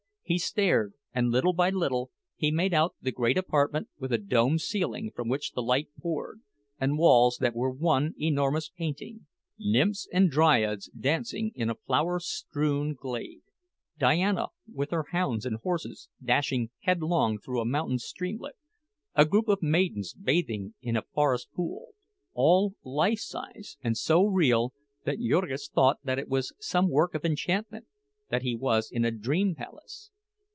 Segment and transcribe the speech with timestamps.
[0.23, 4.61] He stared; and little by little he made out the great apartment, with a domed
[4.61, 6.39] ceiling from which the light poured,
[6.79, 14.47] and walls that were one enormous painting—nymphs and dryads dancing in a flower strewn glade—Diana
[14.73, 20.75] with her hounds and horses, dashing headlong through a mountain streamlet—a group of maidens bathing
[20.81, 24.71] in a forest pool—all life size, and so real
[25.03, 27.85] that Jurgis thought that it was some work of enchantment,
[28.29, 30.09] that he was in a dream palace.